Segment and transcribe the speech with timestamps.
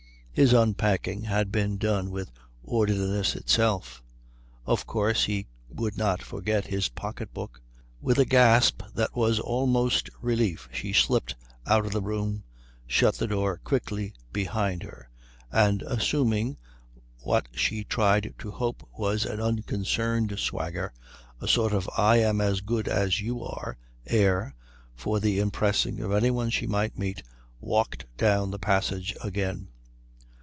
[0.33, 2.31] His unpacking had been done with
[2.63, 4.01] orderliness itself.
[4.65, 7.61] Of course he would not forget his pocket book.
[7.99, 11.35] With a gasp that was almost relief she slipped
[11.67, 12.45] out of the room,
[12.87, 15.09] shut the door quickly behind her,
[15.51, 16.55] and assuming
[17.19, 20.93] what she tried to hope was an unconcerned swagger,
[21.41, 23.77] a sort of "I am as good as you are"
[24.07, 24.55] air
[24.95, 27.21] for the impressing of any one she might meet,
[27.59, 29.67] walked down the passage again.